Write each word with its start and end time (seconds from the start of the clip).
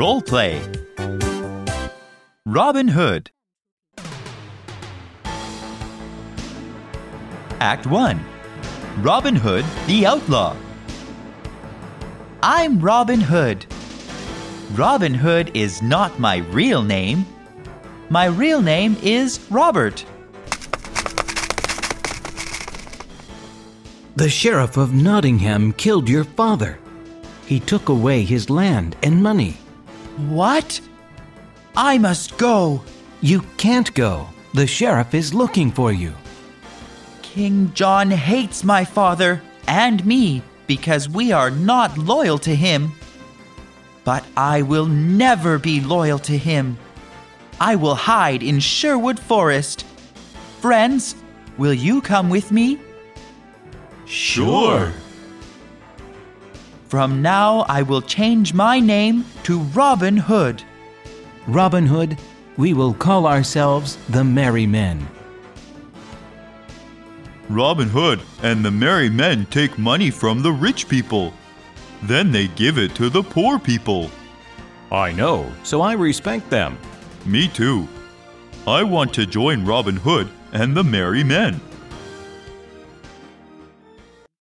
Role 0.00 0.22
play. 0.22 0.58
Robin 2.46 2.88
Hood. 2.88 3.30
Act 7.60 7.86
1 7.86 8.24
Robin 9.00 9.36
Hood 9.36 9.66
the 9.86 10.06
Outlaw. 10.06 10.56
I'm 12.42 12.80
Robin 12.80 13.20
Hood. 13.20 13.66
Robin 14.72 15.12
Hood 15.12 15.50
is 15.52 15.82
not 15.82 16.18
my 16.18 16.38
real 16.58 16.82
name. 16.82 17.26
My 18.08 18.24
real 18.24 18.62
name 18.62 18.96
is 19.02 19.38
Robert. 19.50 20.02
The 24.16 24.30
sheriff 24.30 24.78
of 24.78 24.94
Nottingham 24.94 25.74
killed 25.74 26.08
your 26.08 26.24
father. 26.24 26.78
He 27.44 27.60
took 27.60 27.90
away 27.90 28.24
his 28.24 28.48
land 28.48 28.96
and 29.02 29.22
money. 29.22 29.58
What? 30.28 30.80
I 31.76 31.98
must 31.98 32.36
go. 32.36 32.82
You 33.20 33.42
can't 33.56 33.92
go. 33.94 34.28
The 34.54 34.66
sheriff 34.66 35.14
is 35.14 35.32
looking 35.32 35.70
for 35.70 35.92
you. 35.92 36.12
King 37.22 37.70
John 37.74 38.10
hates 38.10 38.64
my 38.64 38.84
father 38.84 39.40
and 39.68 40.04
me 40.04 40.42
because 40.66 41.08
we 41.08 41.32
are 41.32 41.50
not 41.50 41.96
loyal 41.96 42.38
to 42.38 42.54
him. 42.54 42.92
But 44.04 44.24
I 44.36 44.62
will 44.62 44.86
never 44.86 45.58
be 45.58 45.80
loyal 45.80 46.18
to 46.20 46.36
him. 46.36 46.78
I 47.60 47.76
will 47.76 47.94
hide 47.94 48.42
in 48.42 48.58
Sherwood 48.58 49.20
Forest. 49.20 49.84
Friends, 50.60 51.14
will 51.58 51.74
you 51.74 52.00
come 52.00 52.30
with 52.30 52.50
me? 52.50 52.78
Sure. 54.06 54.92
From 56.90 57.22
now, 57.22 57.60
I 57.68 57.82
will 57.82 58.02
change 58.02 58.52
my 58.52 58.80
name 58.80 59.24
to 59.44 59.60
Robin 59.60 60.16
Hood. 60.16 60.64
Robin 61.46 61.86
Hood, 61.86 62.18
we 62.56 62.74
will 62.74 62.94
call 62.94 63.28
ourselves 63.28 63.96
the 64.08 64.24
Merry 64.24 64.66
Men. 64.66 65.06
Robin 67.48 67.88
Hood 67.88 68.20
and 68.42 68.64
the 68.64 68.72
merry 68.72 69.08
men 69.08 69.46
take 69.52 69.78
money 69.78 70.10
from 70.10 70.42
the 70.42 70.50
rich 70.50 70.88
people. 70.88 71.32
Then 72.02 72.32
they 72.32 72.48
give 72.48 72.76
it 72.76 72.92
to 72.96 73.08
the 73.08 73.22
poor 73.22 73.60
people. 73.60 74.10
I 74.90 75.12
know, 75.12 75.48
so 75.62 75.82
I 75.82 75.92
respect 75.92 76.50
them. 76.50 76.76
Me 77.24 77.46
too. 77.46 77.86
I 78.66 78.82
want 78.82 79.14
to 79.14 79.26
join 79.26 79.64
Robin 79.64 79.94
Hood 79.94 80.28
and 80.52 80.76
the 80.76 80.82
merry 80.82 81.22
men. 81.22 81.60